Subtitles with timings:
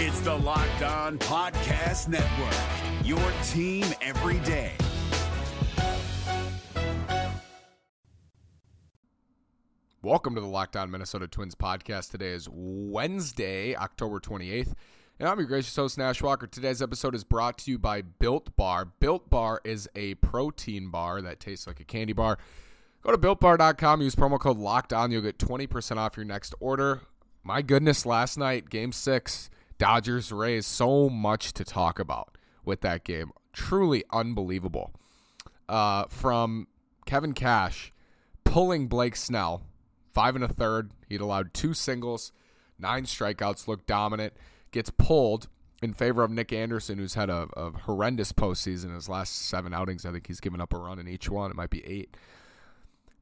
[0.00, 3.18] It's the Locked On Podcast Network, your
[3.48, 4.74] team every day.
[10.00, 12.12] Welcome to the Locked On Minnesota Twins podcast.
[12.12, 14.74] Today is Wednesday, October 28th.
[15.18, 16.46] And I'm your gracious host, Nash Walker.
[16.46, 18.84] Today's episode is brought to you by Built Bar.
[19.00, 22.38] Built Bar is a protein bar that tastes like a candy bar.
[23.02, 25.10] Go to builtbar.com, use promo code Locked On.
[25.10, 27.00] You'll get 20% off your next order.
[27.42, 33.04] My goodness, last night, game six, Dodgers Rays, so much to talk about with that
[33.04, 33.30] game.
[33.52, 34.92] Truly unbelievable.
[35.68, 36.66] Uh, from
[37.06, 37.92] Kevin Cash
[38.44, 39.62] pulling Blake Snell,
[40.12, 40.90] five and a third.
[41.08, 42.32] He'd allowed two singles,
[42.78, 44.34] nine strikeouts, looked dominant,
[44.72, 45.48] gets pulled
[45.82, 48.94] in favor of Nick Anderson, who's had a, a horrendous postseason.
[48.94, 51.50] His last seven outings, I think he's given up a run in each one.
[51.50, 52.16] It might be eight.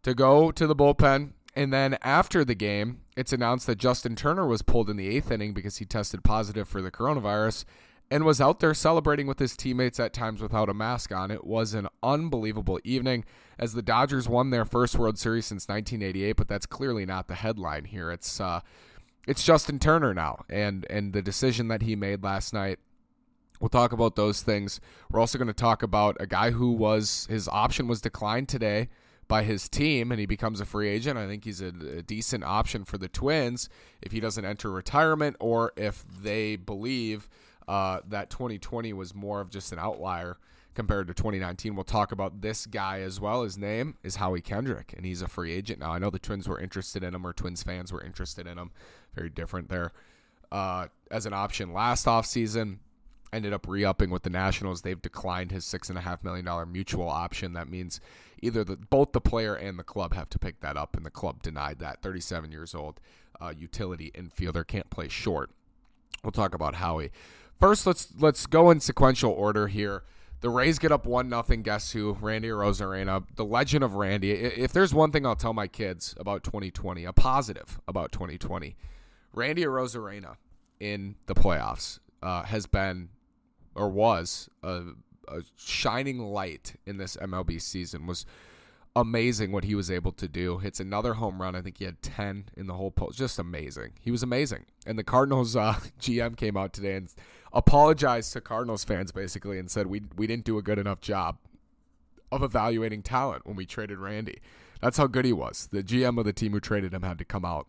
[0.04, 1.32] To go to the bullpen.
[1.56, 5.30] And then after the game, it's announced that Justin Turner was pulled in the eighth
[5.30, 7.65] inning because he tested positive for the coronavirus
[8.10, 11.30] and was out there celebrating with his teammates at times without a mask on.
[11.30, 13.24] It was an unbelievable evening
[13.59, 17.35] as the Dodgers won their first World Series since 1988, but that's clearly not the
[17.35, 18.13] headline here.
[18.13, 18.60] It's uh,
[19.26, 22.79] it's Justin Turner now, and and the decision that he made last night.
[23.60, 24.79] We'll talk about those things.
[25.10, 28.91] We're also going to talk about a guy who was his option was declined today
[29.29, 31.19] by his team and he becomes a free agent.
[31.19, 33.69] I think he's a, a, decent option for the Twins
[34.01, 37.29] if he doesn't enter retirement or if they believe
[37.66, 40.38] uh, that 2020 was more of just an outlier
[40.74, 41.74] compared to 2019.
[41.74, 43.43] We'll talk about this guy as well.
[43.43, 45.91] His name is Howie Kendrick, and he's a free agent now.
[45.93, 48.71] I know the Twins were interested in him, or Twins fans were interested in him.
[49.15, 49.93] Very different there.
[50.52, 52.79] Uh, as an option last offseason,
[53.37, 54.82] ended up re upping with the Nationals.
[54.82, 57.52] They've declined his $6.5 million mutual option.
[57.52, 58.01] That means
[58.42, 61.10] either the, both the player and the club have to pick that up, and the
[61.10, 62.02] club denied that.
[62.02, 63.01] 37 years old,
[63.40, 65.50] uh, utility infielder, can't play short.
[66.25, 67.12] We'll talk about Howie.
[67.60, 70.03] First, let's let's go in sequential order here.
[70.41, 71.62] The Rays get up one nothing.
[71.62, 72.19] Guess who?
[72.20, 74.32] Randy Arozarena, the legend of Randy.
[74.32, 78.76] If there's one thing I'll tell my kids about 2020, a positive about 2020,
[79.32, 80.36] Randy Arozarena
[80.78, 83.08] in the playoffs uh, has been
[83.76, 84.82] or was a,
[85.28, 88.06] a shining light in this MLB season.
[88.06, 88.26] Was
[88.97, 90.59] amazing what he was able to do.
[90.59, 91.54] Hits another home run.
[91.54, 93.19] I think he had 10 in the whole post.
[93.19, 93.92] Just amazing.
[94.00, 94.65] He was amazing.
[94.86, 97.12] And the Cardinals uh, GM came out today and
[97.53, 101.36] apologized to Cardinals fans basically and said we we didn't do a good enough job
[102.32, 104.41] of evaluating talent when we traded Randy.
[104.81, 105.69] That's how good he was.
[105.70, 107.66] The GM of the team who traded him had to come out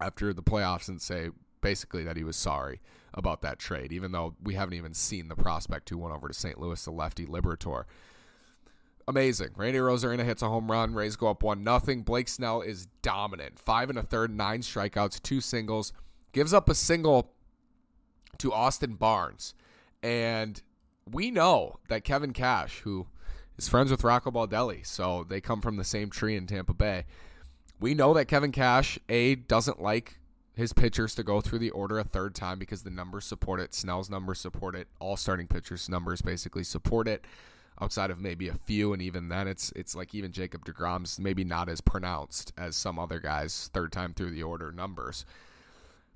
[0.00, 1.30] after the playoffs and say
[1.62, 2.82] basically that he was sorry
[3.14, 6.34] about that trade, even though we haven't even seen the prospect who went over to
[6.34, 6.58] St.
[6.58, 7.84] Louis, the lefty Liberatore.
[9.08, 9.50] amazing.
[9.56, 10.94] Randy Arozarena hits a home run.
[10.94, 12.02] Rays go up one nothing.
[12.02, 13.58] Blake Snell is dominant.
[13.58, 15.92] Five and a third, nine strikeouts, two singles.
[16.32, 17.32] Gives up a single
[18.38, 19.54] to Austin Barnes,
[20.02, 20.62] and
[21.10, 23.06] we know that Kevin Cash, who
[23.58, 27.04] is friends with Rocco Baldelli, so they come from the same tree in Tampa Bay.
[27.78, 30.20] We know that Kevin Cash a doesn't like
[30.54, 33.74] his pitchers to go through the order a third time because the numbers support it.
[33.74, 34.88] Snell's numbers support it.
[35.00, 37.24] All starting pitchers' numbers basically support it
[37.80, 41.44] outside of maybe a few, and even then, it's it's like even Jacob deGrom's maybe
[41.44, 45.24] not as pronounced as some other guys' third time through the order numbers.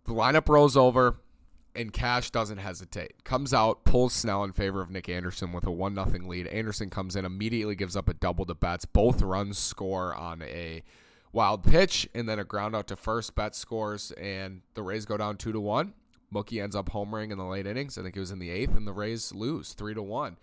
[0.04, 1.16] The lineup rolls over,
[1.74, 3.24] and Cash doesn't hesitate.
[3.24, 6.46] Comes out, pulls Snell in favor of Nick Anderson with a one nothing lead.
[6.48, 8.84] Anderson comes in, immediately gives up a double to Betts.
[8.84, 10.82] Both runs score on a
[11.36, 13.34] wild pitch, and then a ground out to first.
[13.34, 15.92] Betts scores, and the Rays go down two to one.
[16.32, 17.98] Mookie ends up homering in the late innings.
[17.98, 20.38] I think it was in the eighth, and the Rays lose three to one.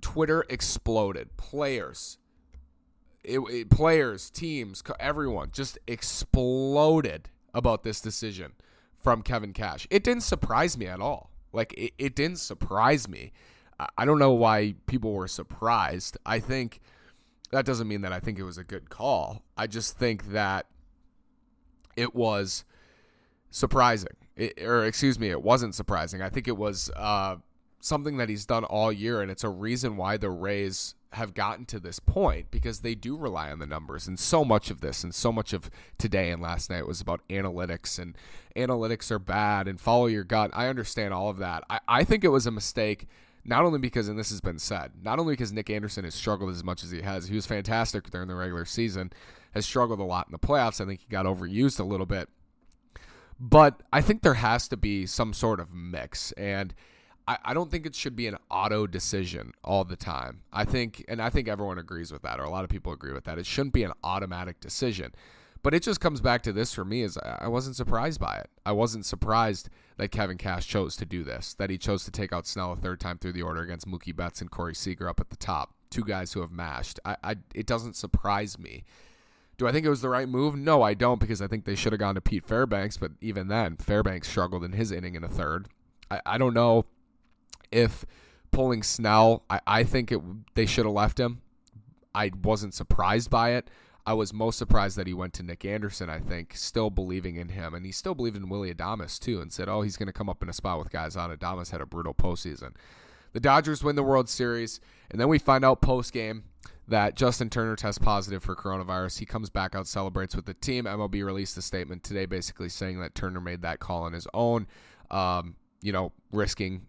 [0.00, 1.36] Twitter exploded.
[1.36, 2.18] Players,
[3.24, 8.52] it, it, players, teams, everyone just exploded about this decision
[8.96, 9.88] from Kevin Cash.
[9.90, 11.30] It didn't surprise me at all.
[11.52, 13.32] Like it, it didn't surprise me.
[13.98, 16.16] I don't know why people were surprised.
[16.24, 16.80] I think
[17.50, 19.42] that doesn't mean that I think it was a good call.
[19.56, 20.66] I just think that
[21.96, 22.64] it was
[23.50, 24.16] surprising.
[24.36, 26.22] It, or excuse me, it wasn't surprising.
[26.22, 27.36] I think it was uh,
[27.80, 31.64] something that he's done all year, and it's a reason why the Rays have gotten
[31.66, 34.06] to this point because they do rely on the numbers.
[34.06, 37.26] And so much of this and so much of today and last night was about
[37.28, 38.16] analytics and
[38.54, 40.52] analytics are bad and follow your gut.
[40.54, 41.64] I understand all of that.
[41.68, 43.08] I, I think it was a mistake.
[43.44, 46.50] Not only because, and this has been said, not only because Nick Anderson has struggled
[46.50, 49.12] as much as he has, he was fantastic during the regular season,
[49.52, 50.80] has struggled a lot in the playoffs.
[50.80, 52.28] I think he got overused a little bit.
[53.38, 56.32] But I think there has to be some sort of mix.
[56.32, 56.74] And
[57.26, 60.42] I, I don't think it should be an auto decision all the time.
[60.52, 63.12] I think, and I think everyone agrees with that, or a lot of people agree
[63.12, 63.38] with that.
[63.38, 65.14] It shouldn't be an automatic decision.
[65.62, 68.48] But it just comes back to this for me is I wasn't surprised by it.
[68.64, 69.68] I wasn't surprised
[69.98, 72.76] that Kevin Cash chose to do this, that he chose to take out Snell a
[72.76, 75.74] third time through the order against Mookie Betts and Corey Seager up at the top,
[75.90, 76.98] two guys who have mashed.
[77.04, 78.84] I, I it doesn't surprise me.
[79.58, 80.56] Do I think it was the right move?
[80.56, 83.48] No, I don't, because I think they should have gone to Pete Fairbanks, but even
[83.48, 85.68] then, Fairbanks struggled in his inning in a third.
[86.10, 86.86] I, I don't know
[87.70, 88.06] if
[88.50, 90.20] pulling Snell, I, I think it
[90.54, 91.42] they should have left him.
[92.14, 93.68] I wasn't surprised by it.
[94.10, 97.50] I was most surprised that he went to Nick Anderson, I think, still believing in
[97.50, 97.74] him.
[97.74, 100.28] And he still believed in Willie Adames, too, and said, oh, he's going to come
[100.28, 101.30] up in a spot with guys on.
[101.30, 102.74] Adames had a brutal postseason.
[103.34, 104.80] The Dodgers win the World Series,
[105.12, 106.42] and then we find out post game
[106.88, 109.20] that Justin Turner tests positive for coronavirus.
[109.20, 110.86] He comes back out, celebrates with the team.
[110.86, 114.66] MLB released a statement today basically saying that Turner made that call on his own,
[115.12, 116.88] um, you know, risking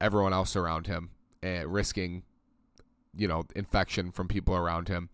[0.00, 1.10] everyone else around him,
[1.44, 2.24] and risking,
[3.14, 5.10] you know, infection from people around him,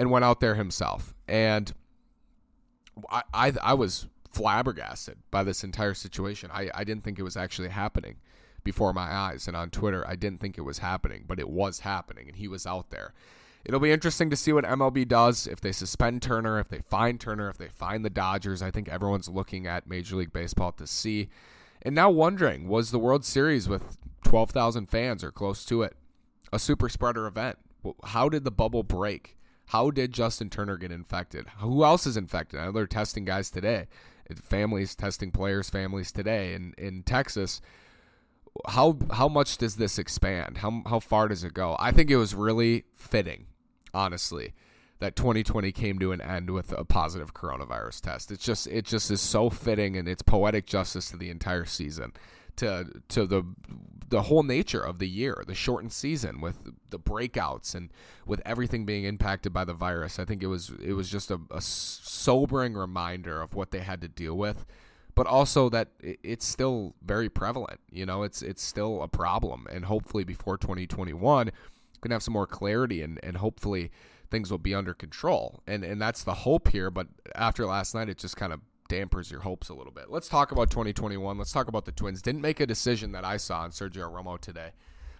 [0.00, 1.14] and went out there himself.
[1.28, 1.74] And
[3.10, 6.50] I, I, I was flabbergasted by this entire situation.
[6.50, 8.16] I, I didn't think it was actually happening
[8.64, 10.02] before my eyes and on Twitter.
[10.08, 13.12] I didn't think it was happening, but it was happening, and he was out there.
[13.62, 17.20] It'll be interesting to see what MLB does if they suspend Turner, if they find
[17.20, 18.62] Turner, if they find the Dodgers.
[18.62, 21.28] I think everyone's looking at Major League Baseball to see.
[21.82, 25.94] And now wondering was the World Series with 12,000 fans or close to it
[26.54, 27.58] a super spreader event?
[28.04, 29.36] How did the bubble break?
[29.70, 31.46] How did Justin Turner get infected?
[31.58, 32.60] Who else is infected?
[32.60, 33.86] I know they're testing guys today.
[34.34, 37.60] Families testing players' families today in, in Texas
[38.68, 40.58] how how much does this expand?
[40.58, 41.76] How how far does it go?
[41.78, 43.46] I think it was really fitting,
[43.94, 44.54] honestly,
[44.98, 48.30] that 2020 came to an end with a positive coronavirus test.
[48.30, 52.12] It's just it just is so fitting and it's poetic justice to the entire season,
[52.60, 53.44] to to the
[54.08, 57.90] the whole nature of the year, the shortened season with the breakouts and
[58.26, 60.18] with everything being impacted by the virus.
[60.18, 64.00] I think it was it was just a, a sobering reminder of what they had
[64.00, 64.64] to deal with
[65.14, 67.80] but also that it's still very prevalent.
[67.90, 71.52] You know, it's it's still a problem, and hopefully before 2021, we
[72.00, 73.90] can have some more clarity, and and hopefully
[74.30, 75.62] things will be under control.
[75.66, 76.90] And and that's the hope here.
[76.90, 80.10] But after last night, it just kind of dampers your hopes a little bit.
[80.10, 81.38] Let's talk about 2021.
[81.38, 82.20] Let's talk about the Twins.
[82.20, 84.72] Didn't make a decision that I saw on Sergio Romo today.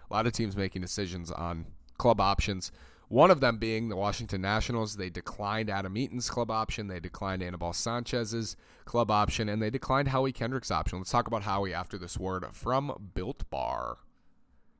[0.09, 1.65] A lot of teams making decisions on
[1.97, 2.73] club options.
[3.07, 4.97] One of them being the Washington Nationals.
[4.97, 6.87] They declined Adam Eaton's club option.
[6.87, 9.47] They declined Anibal Sanchez's club option.
[9.47, 10.99] And they declined Howie Kendrick's option.
[10.99, 13.99] Let's talk about Howie after this word from Built Bar.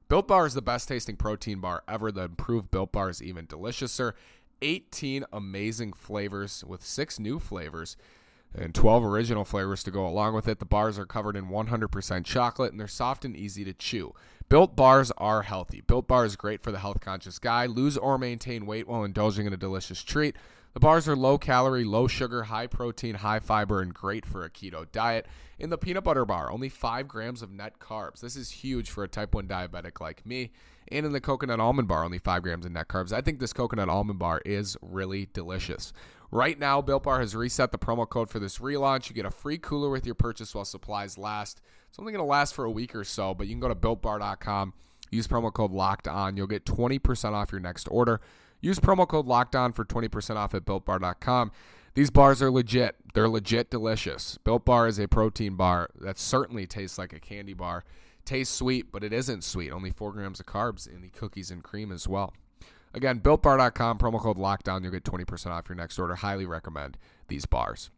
[0.10, 2.12] Built Bar is the best tasting protein bar ever.
[2.12, 4.14] The improved Built Bar is even deliciouser.
[4.62, 7.96] 18 amazing flavors with six new flavors
[8.54, 10.60] and 12 original flavors to go along with it.
[10.60, 14.14] The bars are covered in 100% chocolate and they're soft and easy to chew.
[14.50, 15.82] Built bars are healthy.
[15.82, 17.66] Built bar is great for the health conscious guy.
[17.66, 20.36] Lose or maintain weight while indulging in a delicious treat.
[20.74, 24.50] The bars are low calorie, low sugar, high protein, high fiber, and great for a
[24.50, 25.26] keto diet.
[25.60, 28.22] In the peanut butter bar, only 5 grams of net carbs.
[28.22, 30.52] This is huge for a type 1 diabetic like me.
[30.90, 33.14] And in the coconut almond bar, only 5 grams of net carbs.
[33.14, 35.92] I think this coconut almond bar is really delicious.
[36.34, 39.10] Right now, Built Bar has reset the promo code for this relaunch.
[39.10, 41.60] You get a free cooler with your purchase while supplies last.
[41.90, 43.76] It's only going to last for a week or so, but you can go to
[43.76, 44.74] builtbar.com,
[45.10, 46.38] use promo code locked on.
[46.38, 48.22] You'll get 20% off your next order.
[48.62, 51.52] Use promo code locked on for 20% off at builtbar.com.
[51.96, 52.96] These bars are legit.
[53.14, 54.38] They're legit delicious.
[54.46, 57.84] Built Bar is a protein bar that certainly tastes like a candy bar.
[58.24, 59.72] Tastes sweet, but it isn't sweet.
[59.72, 62.34] Only 4 grams of carbs in the cookies and cream as well.
[62.94, 64.84] Again, builtbar.com, promo code locked on.
[64.84, 66.16] You'll get 20% off your next order.
[66.16, 67.90] Highly recommend these bars.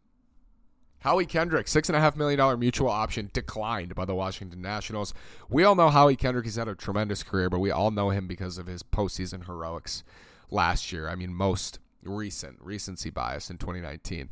[1.00, 5.12] Howie Kendrick, $6.5 million mutual option declined by the Washington Nationals.
[5.50, 6.46] We all know Howie Kendrick.
[6.46, 10.02] He's had a tremendous career, but we all know him because of his postseason heroics
[10.50, 11.08] last year.
[11.08, 14.30] I mean, most recent, recency bias in 2019.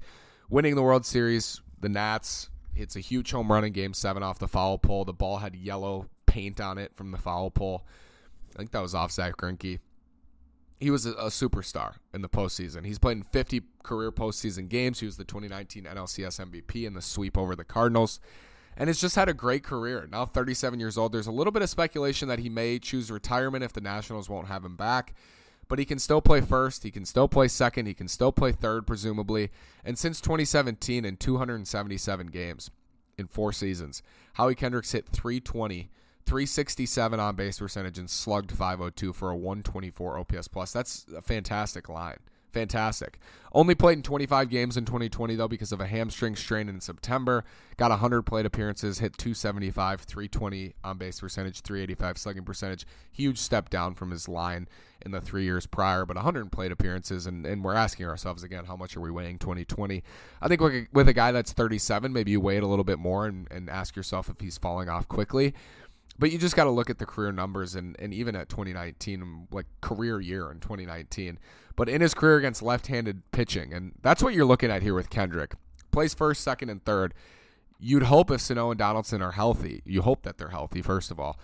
[0.49, 4.39] Winning the World Series, the Nats hits a huge home run in game seven off
[4.39, 5.05] the foul pole.
[5.05, 7.85] The ball had yellow paint on it from the foul pole.
[8.55, 9.79] I think that was off Zack Greinke
[10.83, 12.85] he was a, a, superstar in the postseason.
[12.85, 14.99] He's played in 50 career postseason games.
[14.99, 18.19] He was the 2019 NLCS MVP in the sweep over the Cardinals.
[18.77, 20.09] And has just had a great career.
[20.11, 21.13] Now 37 years old.
[21.13, 24.49] There's a little bit of speculation that he may choose retirement if the Nationals won't
[24.49, 25.15] have him back.
[25.69, 26.83] But he can still play first.
[26.83, 27.87] He can still play second.
[27.87, 29.51] He can still play third, presumably.
[29.85, 32.71] And since 2017, in 277 games
[33.17, 34.03] in four seasons,
[34.35, 35.91] Howie Kendricks hit 320
[36.27, 40.73] 367 on base percentage and slugged 502 for a 124 OPS plus.
[40.73, 42.19] That's a fantastic line.
[42.53, 43.19] fantastic.
[43.55, 47.45] Only played in 25 games in 2020 though because of a hamstring strain in September.
[47.77, 52.87] Got 100 plate appearances, hit 275, 320 on base percentage, 385 slugging percentage.
[53.11, 54.69] Huge step down from his line
[55.05, 58.67] in the three years prior, but 100 plate appearances, and, and we're asking ourselves again,
[58.67, 60.03] how much are we weighing 2020?
[60.41, 60.61] I think
[60.93, 63.69] with a, guy that's 37, maybe you weigh it a little bit more and, and
[63.69, 65.55] ask yourself if he's falling off quickly.
[66.19, 69.49] But you just got to look at the career numbers and, and even at 2019,
[69.51, 71.39] like career year in 2019.
[71.75, 74.95] But in his career against left handed pitching, and that's what you're looking at here
[74.95, 75.55] with Kendrick.
[75.91, 77.15] Plays first, second, and third.
[77.79, 81.19] You'd hope if Sano and Donaldson are healthy, you hope that they're healthy, first of
[81.19, 81.39] all.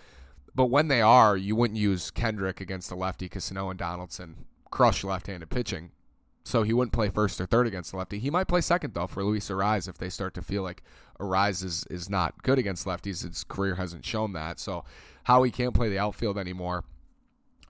[0.55, 4.45] But when they are, you wouldn't use Kendrick against the lefty because Sano and Donaldson
[4.71, 5.91] crush left handed pitching.
[6.49, 8.17] So he wouldn't play first or third against the lefty.
[8.17, 10.81] He might play second though for Luis Arraez if they start to feel like
[11.19, 13.21] Arraez is, is not good against lefties.
[13.21, 14.59] His career hasn't shown that.
[14.59, 14.83] So
[15.25, 16.85] Howie can't play the outfield anymore.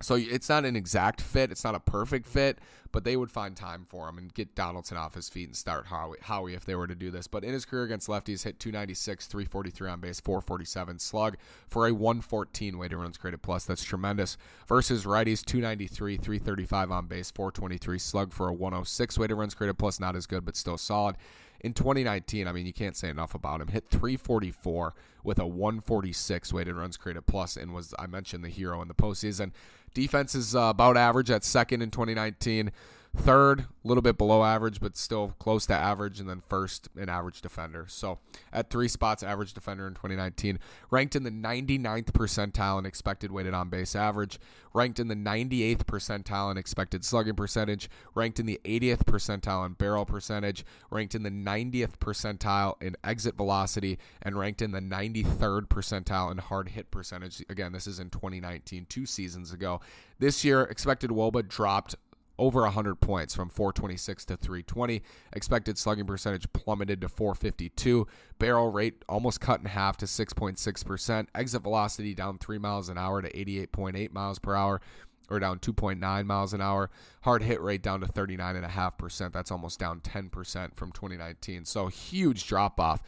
[0.02, 1.52] So it's not an exact fit.
[1.52, 2.60] It's not a perfect fit,
[2.94, 5.88] but they would find time for him and get Donaldson off his feet and start
[5.88, 7.28] Howie, Howie if they were to do this.
[7.28, 11.38] But in his career against lefties, hit 296, 343 on base, 447 slug
[11.68, 13.66] for a 114 weighted runs created plus.
[13.66, 14.38] That's tremendous.
[14.68, 20.00] Versus righties, 293, 335 on base, 423 slug for a 106 weighted runs created plus.
[20.00, 21.18] Not as good, but still solid
[21.62, 23.68] in 2019, I mean, you can't say enough about him.
[23.68, 28.82] Hit 344 with a 146 weighted runs created plus, and was I mentioned the hero
[28.82, 29.52] in the postseason.
[29.94, 32.72] Defense is uh, about average at second in 2019.
[33.18, 36.20] Third, a little bit below average, but still close to average.
[36.20, 37.86] And then first, an average defender.
[37.88, 38.20] So
[38.54, 40.60] at three spots, average defender in 2019.
[40.92, 44.40] Ranked in the 99th percentile in expected weighted on base average.
[44.76, 47.90] Ranked in the 98th percentile in expected slugging percentage.
[48.14, 50.64] Ranked in the 80th percentile in barrel percentage.
[50.92, 53.98] Ranked in the 90th percentile in exit velocity.
[54.22, 57.44] And ranked in the 93rd percentile in hard hit percentage.
[57.50, 59.82] Again, this is in 2019, two seasons ago.
[60.20, 61.96] This year, expected wOBA dropped
[62.40, 65.04] over 100 points from 426 to 320.
[65.34, 68.08] Expected slugging percentage plummeted to 452.
[68.40, 71.28] Barrel rate almost cut in half to 6.6%.
[71.36, 74.82] Exit velocity down 3 miles an hour to 88.8 miles per hour
[75.30, 76.90] or down 2.9 miles an hour.
[77.22, 79.32] Hard hit rate down to 39.5%.
[79.32, 81.66] That's almost down 10% from 2019.
[81.66, 83.04] So huge drop off.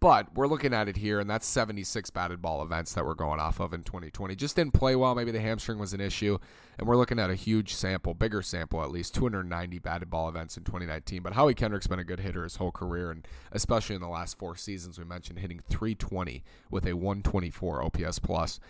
[0.00, 3.40] But we're looking at it here, and that's 76 batted ball events that we're going
[3.40, 4.36] off of in 2020.
[4.36, 5.14] Just didn't play well.
[5.16, 6.38] Maybe the hamstring was an issue.
[6.78, 10.56] And we're looking at a huge sample, bigger sample at least, 290 batted ball events
[10.56, 11.22] in 2019.
[11.22, 14.38] But Howie Kendrick's been a good hitter his whole career, and especially in the last
[14.38, 18.60] four seasons, we mentioned hitting 320 with a 124 OPS plus.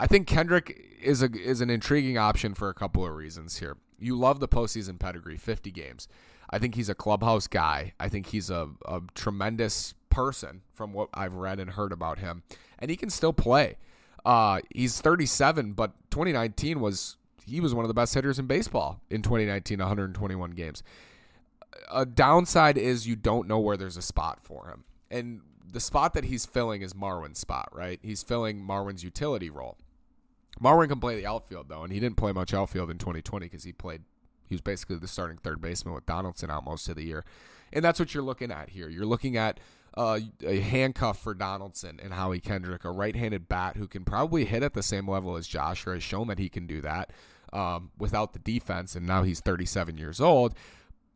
[0.00, 3.76] I think Kendrick is a is an intriguing option for a couple of reasons here.
[4.00, 6.08] You love the postseason pedigree, 50 games.
[6.50, 7.94] I think he's a clubhouse guy.
[8.00, 12.42] I think he's a, a tremendous person from what I've read and heard about him,
[12.78, 13.76] and he can still play.
[14.24, 19.00] Uh, he's 37, but 2019 was he was one of the best hitters in baseball
[19.10, 20.82] in 2019, 121 games.
[21.90, 25.40] A downside is you don't know where there's a spot for him, and
[25.72, 27.98] the spot that he's filling is Marwin's spot, right?
[28.02, 29.78] He's filling Marwin's utility role.
[30.62, 33.64] Marwin can play the outfield though, and he didn't play much outfield in 2020 because
[33.64, 34.02] he played.
[34.48, 37.24] He was basically the starting third baseman with Donaldson out most of the year,
[37.72, 38.90] and that's what you're looking at here.
[38.90, 39.58] You're looking at
[39.96, 44.62] uh, a handcuff for Donaldson and Howie Kendrick, a right-handed bat who can probably hit
[44.62, 47.10] at the same level as Josh, or has shown that he can do that
[47.52, 48.94] um, without the defense.
[48.96, 50.54] And now he's 37 years old,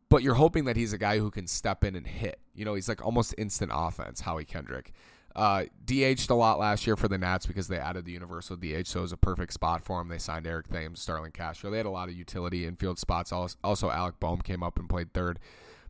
[0.09, 2.39] but you're hoping that he's a guy who can step in and hit.
[2.53, 4.21] You know, he's like almost instant offense.
[4.21, 4.93] Howie Kendrick.
[5.35, 8.87] Uh, DH'd a lot last year for the Nats because they added the universal DH,
[8.87, 10.07] so it was a perfect spot for him.
[10.07, 11.69] They signed Eric Thames, Starlin Castro.
[11.69, 13.31] They had a lot of utility infield spots.
[13.31, 15.37] Also, Alec Bohm came up and played third.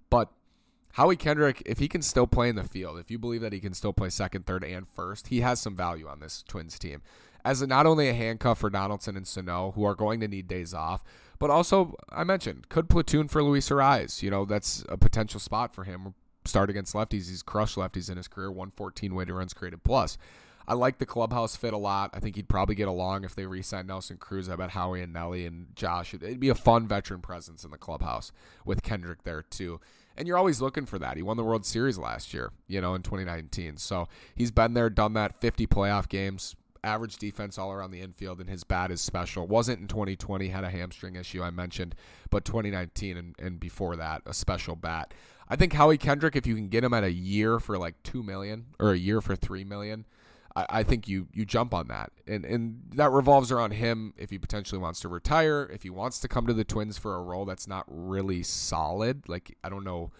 [0.09, 0.31] But
[0.97, 3.59] Howie Kendrick, if he can still play in the field, if you believe that he
[3.59, 7.03] can still play second, third, and first, he has some value on this Twins team.
[7.45, 10.47] As a, not only a handcuff for Donaldson and Sano, who are going to need
[10.47, 11.03] days off,
[11.37, 14.23] but also, I mentioned, could platoon for Luis Arraez.
[14.23, 16.15] You know, that's a potential spot for him.
[16.45, 17.29] Start against lefties.
[17.29, 20.17] He's crushed lefties in his career, 114 weighted runs created plus.
[20.67, 22.09] I like the clubhouse fit a lot.
[22.15, 24.49] I think he'd probably get along if they re-sign Nelson Cruz.
[24.49, 26.15] I bet Howie and Nelly and Josh.
[26.15, 28.31] It'd be a fun veteran presence in the clubhouse
[28.65, 29.79] with Kendrick there too
[30.17, 31.17] and you're always looking for that.
[31.17, 33.77] He won the World Series last year, you know, in 2019.
[33.77, 38.39] So he's been there, done that, 50 playoff games, average defense all around the infield,
[38.39, 39.47] and his bat is special.
[39.47, 41.95] Wasn't in 2020, had a hamstring issue I mentioned,
[42.29, 45.13] but 2019 and, and before that, a special bat.
[45.49, 48.21] I think Howie Kendrick, if you can get him at a year for like two
[48.23, 50.05] million or a year for three million,
[50.57, 54.31] I, I think you you jump on that, and and that revolves around him if
[54.31, 57.21] he potentially wants to retire, if he wants to come to the Twins for a
[57.21, 59.29] role that's not really solid.
[59.29, 60.11] Like I don't know,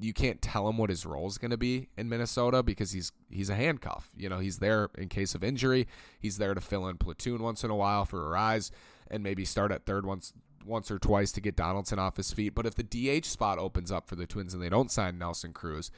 [0.00, 3.12] you can't tell him what his role is going to be in Minnesota because he's
[3.30, 4.10] he's a handcuff.
[4.16, 5.86] You know, he's there in case of injury.
[6.18, 8.70] He's there to fill in platoon once in a while for Arraez
[9.10, 10.32] and maybe start at third once
[10.64, 12.54] once or twice to get Donaldson off his feet.
[12.54, 12.84] But if the
[13.20, 15.90] DH spot opens up for the Twins and they don't sign Nelson Cruz,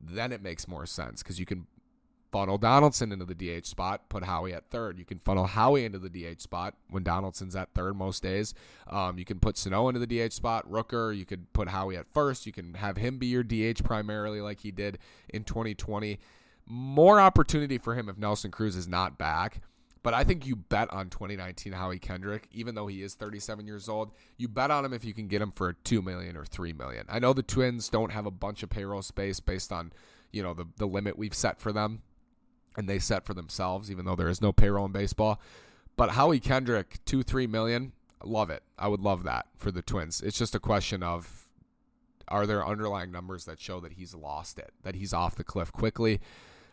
[0.00, 1.66] then it makes more sense because you can
[2.34, 4.98] funnel Donaldson into the DH spot, put Howie at third.
[4.98, 8.54] You can funnel Howie into the DH spot when Donaldson's at third most days.
[8.88, 11.16] Um, you can put Sano into the DH spot, Rooker.
[11.16, 12.44] You could put Howie at first.
[12.44, 14.98] You can have him be your DH primarily, like he did
[15.28, 16.18] in 2020.
[16.66, 19.60] More opportunity for him if Nelson Cruz is not back.
[20.02, 23.88] But I think you bet on 2019 Howie Kendrick, even though he is 37 years
[23.88, 24.10] old.
[24.38, 27.06] You bet on him if you can get him for two million or three million.
[27.08, 29.92] I know the Twins don't have a bunch of payroll space based on,
[30.32, 32.02] you know, the the limit we've set for them
[32.76, 35.40] and they set for themselves, even though there is no payroll in baseball.
[35.96, 38.62] But Howie Kendrick, two, three million, love it.
[38.78, 40.20] I would love that for the Twins.
[40.20, 41.48] It's just a question of
[42.28, 45.72] are there underlying numbers that show that he's lost it, that he's off the cliff
[45.72, 46.20] quickly?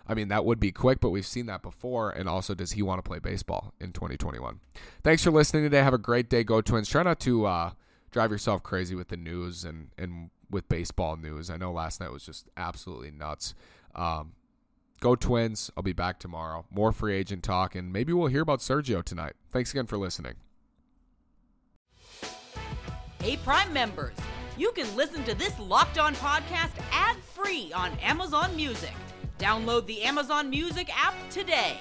[0.07, 2.09] I mean, that would be quick, but we've seen that before.
[2.09, 4.59] And also, does he want to play baseball in 2021?
[5.03, 5.83] Thanks for listening today.
[5.83, 6.43] Have a great day.
[6.43, 6.89] Go Twins.
[6.89, 7.71] Try not to uh,
[8.11, 11.49] drive yourself crazy with the news and, and with baseball news.
[11.49, 13.53] I know last night was just absolutely nuts.
[13.93, 14.33] Um,
[15.01, 15.71] Go Twins.
[15.75, 16.65] I'll be back tomorrow.
[16.71, 19.33] More free agent talk, and maybe we'll hear about Sergio tonight.
[19.51, 20.35] Thanks again for listening.
[23.19, 24.15] Hey, Prime members,
[24.57, 28.93] you can listen to this locked on podcast ad free on Amazon Music.
[29.39, 31.79] Download the Amazon Music app today.